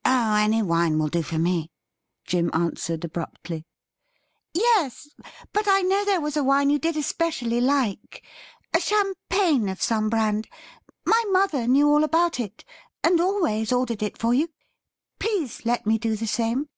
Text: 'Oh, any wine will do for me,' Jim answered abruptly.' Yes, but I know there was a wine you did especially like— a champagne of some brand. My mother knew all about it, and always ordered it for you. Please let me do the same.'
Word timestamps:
'Oh, 0.06 0.36
any 0.36 0.62
wine 0.62 0.98
will 0.98 1.08
do 1.10 1.20
for 1.22 1.36
me,' 1.38 1.70
Jim 2.24 2.50
answered 2.54 3.04
abruptly.' 3.04 3.66
Yes, 4.54 5.10
but 5.52 5.68
I 5.68 5.82
know 5.82 6.06
there 6.06 6.22
was 6.22 6.38
a 6.38 6.42
wine 6.42 6.70
you 6.70 6.78
did 6.78 6.96
especially 6.96 7.60
like— 7.60 8.24
a 8.72 8.80
champagne 8.80 9.68
of 9.68 9.82
some 9.82 10.08
brand. 10.08 10.48
My 11.04 11.22
mother 11.28 11.68
knew 11.68 11.86
all 11.86 12.02
about 12.02 12.40
it, 12.40 12.64
and 13.02 13.20
always 13.20 13.72
ordered 13.72 14.02
it 14.02 14.16
for 14.16 14.32
you. 14.32 14.48
Please 15.18 15.66
let 15.66 15.84
me 15.84 15.98
do 15.98 16.16
the 16.16 16.26
same.' 16.26 16.70